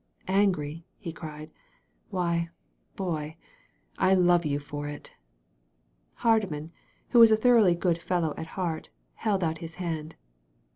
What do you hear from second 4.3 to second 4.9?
you for